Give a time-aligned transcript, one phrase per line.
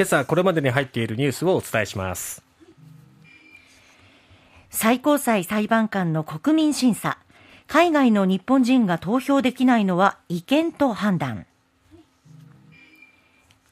[0.00, 2.42] 今朝これまでに入っているニュースをお伝えします。
[4.70, 7.18] 最高裁裁判官の国民審査。
[7.66, 11.44] 海外の日本人が投票できないのは違憲と判断。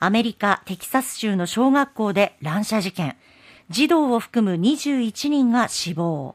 [0.01, 3.17] アメリカ・テキサス州の小学校で乱射事件。
[3.71, 6.35] 児童を含む21人が死亡。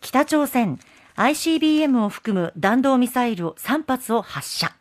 [0.00, 0.78] 北朝鮮
[1.16, 4.79] ICBM を含む弾道ミサイルを3発を発射。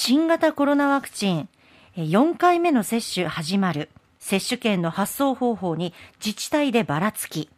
[0.00, 1.48] 新型コロナワクチン
[1.96, 3.88] 4回目の接種始まる。
[4.20, 5.92] 接種券の発送方法に
[6.24, 7.50] 自治体でばらつき。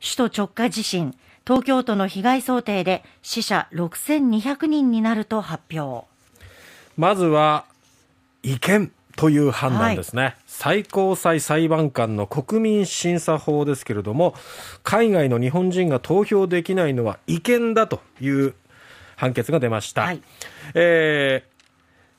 [0.00, 1.14] 首都直下地震
[1.46, 6.06] 東京都の被害想定で死者6200人になると発表。
[6.96, 7.66] まずは
[8.42, 14.34] 違憲という判断ですね、はい、最高裁裁判官の国民審査法ですけれども
[14.82, 18.54] 海外の日本人が投票できないのは違憲だという
[19.20, 20.22] 判決が出ました、はい、
[20.74, 21.50] えー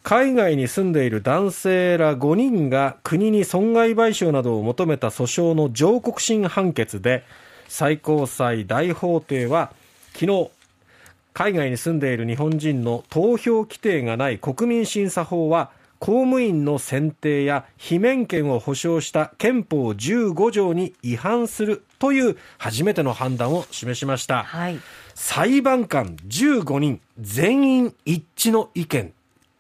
[0.04, 7.24] 海外に住んでいる男性ら5人が国に損害賠償などを求めた訴訟の上告審判決で
[7.68, 9.72] 最高裁大法廷は
[10.14, 10.50] 昨日
[11.34, 24.80] 海外に住んでいる日本人の投票規定がない国民審査法は公務員の選定や罷免権を保障した憲法15条に違反するという初めての判断を示しました、はい、
[25.16, 29.14] 裁判官15人全員一致の意見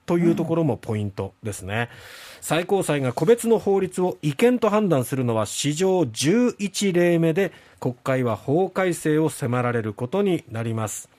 [0.05, 11.09] というところもポイントですね、うん、最高裁が個別の法律を違憲と判断するのは史上11例目で国会は法改正を迫られることになります。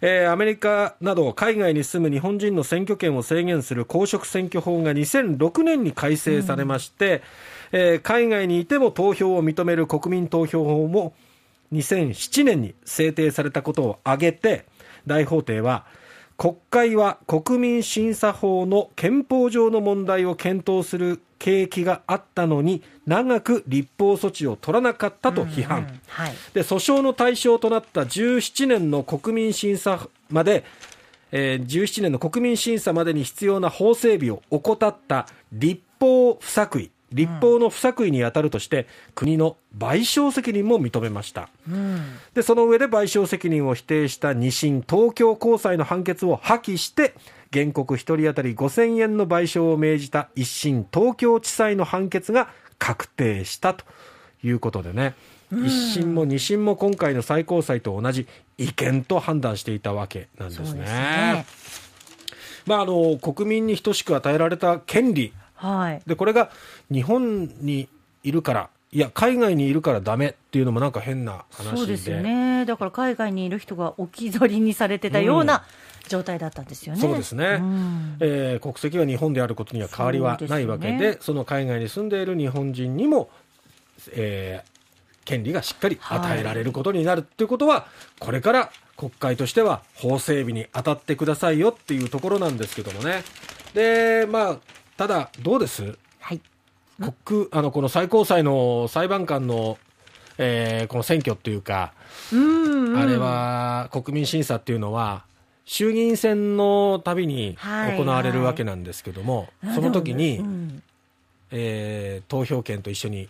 [0.00, 7.22] えー、アメリカなど海外に住む日本人の選挙権を制限する公職選挙法が2006年に改正されまして、
[7.72, 11.14] うん、えー、海外にいても投票を認める国民投票法も
[11.72, 14.64] 2007年に制定されたことを挙げて
[15.06, 15.84] 大法廷は
[16.36, 30.64] 国会は国民審査法の憲法上の問題を検討する景気があったのに長く立法措置を取らなかったと批判、うんうんはい、で訴訟の対象となった17年の国民審査まで、
[31.32, 42.02] えー、17年の国民審査までに必要な法整備を怠った立法不作為立法の不作為に当たるとして、国の賠償責任も認めました、うん、
[42.34, 47.14] でその上で賠償責任を否定した2審東京高裁の判決を破棄して
[47.52, 52.48] 原告1人当たり5000円の賠償を命じた1審東京地裁の判決が
[52.78, 53.84] 確定したと
[54.42, 55.14] いうことでね、
[55.50, 58.26] うん、1審も2審も今回の最高裁と同じ
[58.56, 60.80] 違憲と判断していたわけなんですね。
[60.80, 61.46] ね。
[62.66, 66.50] まあ、あの国民に等しく与えられた権利はい、でこれが
[66.90, 67.88] 日本に
[68.22, 71.76] いるからいや海外にいるからだめっていうのもなんか変な話で。
[71.76, 72.64] そうですよね。
[72.64, 75.64] だから海外にいる人が置き去りにされてたような、
[76.08, 77.00] 状態だったんですよね。
[77.00, 83.30] そうですね、うん、えー、国籍は日本であることには変わりはないわけで、そ、ね,、の海外に住んでいる日本人にも、
[84.12, 87.84] えー、権利がしっかり与えられることになるっていうことは、はい、
[88.20, 93.22] これから国会としては法整備に当たってくださいよっていうところなんですけどもね。
[93.74, 94.56] で、まあ、
[94.98, 95.96] ただ、どうです？
[96.18, 96.40] はい。
[97.24, 99.78] 国あのこの最高裁の裁判官の、
[100.38, 101.92] えー、この選挙っていうか、
[102.32, 105.24] うんうん、あれは国民審査っていうのは、
[105.64, 107.56] 衆議院選のたびに
[107.96, 109.66] 行われるわけなんですけども、はい。
[109.68, 110.82] はい、その時に、うん、
[111.52, 113.28] えー、投票権と一緒に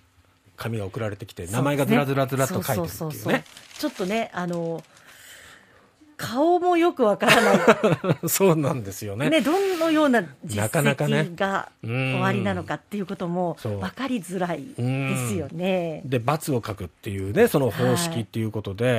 [0.56, 3.44] 紙が送られてきて、名前がずらずらずらっと書いてるっていうね。
[3.78, 4.82] ちょっとねあの
[6.18, 7.58] 顔もよくわからない。
[8.28, 9.30] そうなんですよね。
[9.30, 16.02] ねどのような実績が終わりなのかっていうことも分かりづらいですよね。
[16.04, 18.98] で罰を書くっていうねその方式っていうことで、は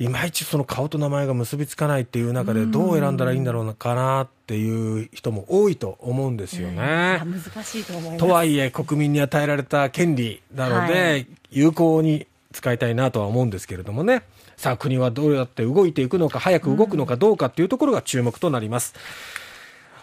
[0.00, 7.22] い、いまいちその顔と名前が結びつかないっていう中でどう選んだらいいんだろうかなっていう人も多いと思うんですよね。
[7.24, 8.18] 難しいと思います。
[8.18, 14.22] とはいえ国民に与えられた権利なので、はい、有効に使いたいなとは思うんですけれどもね。
[14.56, 18.94] さあ国はどうやって動いていくのか早く動くのかどうかっていうところが注目となります。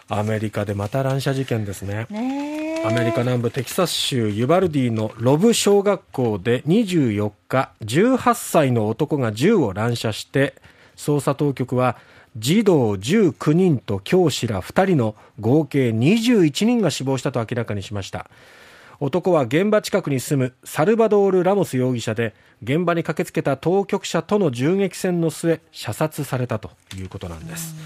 [0.08, 2.06] アメリカでまた乱射事件ですね。
[2.10, 10.54] ねアメリカ南部テキサス州ユバルディのロブ小学校で24日、18歳の男が銃を乱射して、
[10.96, 11.98] 捜査当局は
[12.36, 18.30] 児童19人と教師ら2人の合計21人が死亡したと明らかにしました。
[19.00, 22.34] 男は現場近くに住むサルバドール・ラモス容疑者で
[22.64, 27.76] 現場に駆けつけた当局者との銃撃戦の末射殺されたということなんです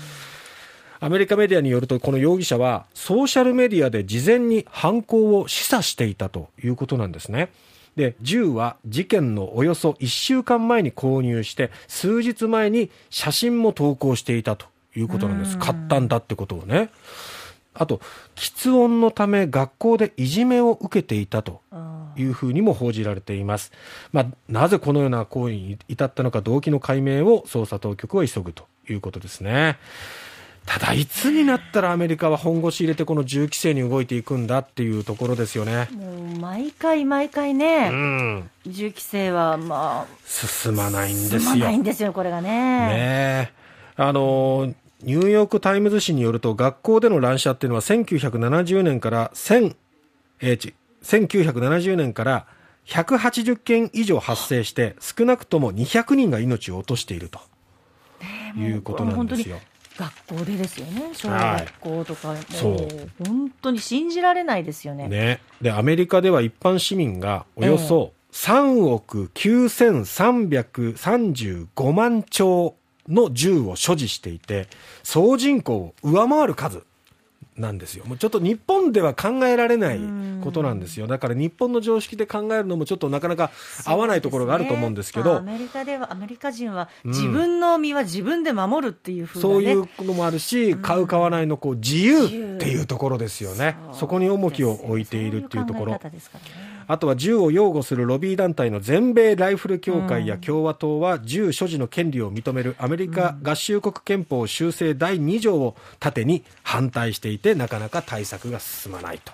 [1.00, 7.50] アメリカメディアによるとこの容疑者はソーシャルメディアで事前に犯行を示唆していたということなんですね
[7.94, 15.58] で銃は事件のおよそ1週間前に購入して数日前に写真も投稿していたということなんです。
[15.58, 16.90] 買ったんだってことをね。
[17.74, 18.00] あと、
[18.34, 21.60] 喫音のため学校でいじめを受けていたと
[22.16, 23.72] いうふうにも報じられています。
[24.12, 29.78] まあ、なぜこのような行為に至ったのか動機の解明を捜査当局は急ぐということですね。
[30.66, 35.88] ただ、いつになったらアメリカは本腰入れてこの銃規制に動いていくんだっていうところですよね。
[35.92, 41.40] もう毎回毎回ね、うん、銃規制はまあ進まないんですよ。
[41.40, 42.50] 進まないんですよ、これがね。
[42.50, 43.52] ね
[43.96, 49.76] あのニューヨーク・タイムズ紙によると学校での乱射っていうのは1970年から1000、
[50.40, 52.46] えー、1970年から
[52.86, 57.40] 180件以上発生して少なくとも200人が命を落としていると
[58.56, 59.60] いうことなんですよ。
[59.96, 62.76] 学校でですよね、小学校とか、はい、そう
[63.24, 65.06] 本当に信じられないですよね。
[65.06, 65.42] ね。
[65.60, 72.74] で、アメリカでは一般市民がおよそ3億9335万丁
[73.08, 74.68] の銃を所持していて、
[75.02, 76.84] 総人口を上回る数
[77.56, 78.04] なんですよ。
[78.06, 80.00] もうちょっと日本では考えられない
[80.42, 81.06] ことなんですよ。
[81.06, 83.50] だから日本の常識で考えるのもちょっとなかなか
[83.84, 85.40] 合わないところがあると思うんですけど。
[85.42, 93.76] ね、アメリカでは、アメリカ人は自分の身は自分で守るっていうふうな、ね、そういうのもあるし、買う買わないのこう自由っていうところですよね。
[93.92, 96.00] そこに重きを置いているっていうところ。
[96.86, 109.32] あとは銃を擁護するロビー団体の全米ライフル協会や共和党は銃所持の権利を認めるアメリカ合衆国憲法修正第2条を盾に反対していてなかなか対策が進まないと。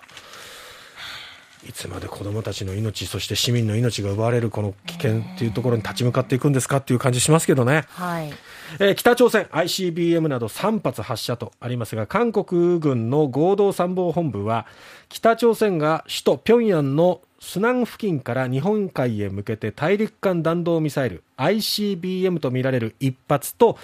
[1.66, 7.84] いつまで子どもたちの命、そして市民の命が奪われるこの危険っていうところに立ち向かっていくんですかっていう感じしますけどね。
[7.90, 8.32] はい、
[8.78, 14.66] えー、北朝鮮、ICBM など3発発射とありますが、韓国軍の合同参謀本部は、
[15.08, 23.78] 北朝鮮が首都平壌のスナン付近から日本海へ向けて大陸間弾道ミサイル ICBM とみられる1発と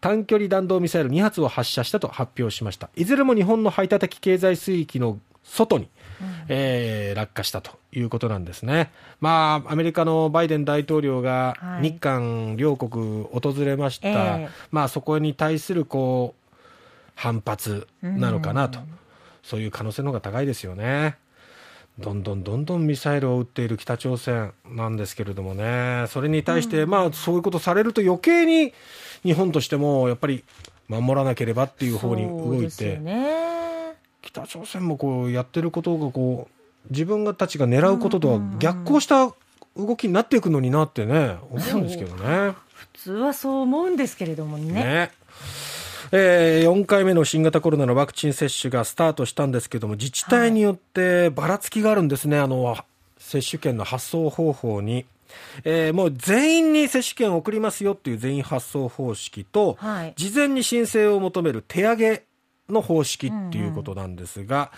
[0.00, 5.88] 短距離弾道ミサイル2発を発射したと発表しましたいずれも日本の排他的経済水域の外に、うん、
[6.48, 8.90] えー、落下したということなんですね、
[9.20, 14.46] まあ、アメリカのバイデン大統領が日韓両国訪れました、はいえ。
[14.46, 16.52] ー、まあ、そこに対するこう
[17.14, 18.86] 反発なのかなと、うん、
[19.42, 21.16] そういう可能性の方が高いですよね。
[21.98, 28.74] どんどんどんどんミサイルを撃っている北朝鮮なんですけれどもね、それに対して、まあ、そういうことされると余計に
[29.22, 30.44] 日本としてもやっぱり
[30.88, 33.24] 守らなければっていう方に動いて、ね、
[34.36, 39.32] 北朝鮮もこうやってることがこう自分たちが狙うこととは逆行した
[39.76, 42.54] 動きになっていくのになってね、思うんですけどね。
[42.72, 44.72] 普通はそう思うんですけれどもね。
[44.72, 45.10] ね
[46.12, 52.76] えー、4回目の新型コロナのワクチン接種がスタートしたんですけども、自治体によってばらつきがあるんですね、あの、
[53.18, 55.04] 接種券の発送方法に。
[55.64, 62.22] えー、もう全員に接種券を送りますよっていう全員発送方式と、はい、事前に申請を求める手上げ
[62.68, 64.72] の方式っていうことなんですが、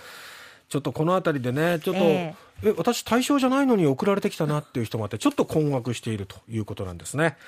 [0.69, 7.39] ちょっとこのあたりでね、ちょっと、えー、え、私対象じゃないのに送られてきたなっていう人もあって、ちょっと困惑しているということなんですね。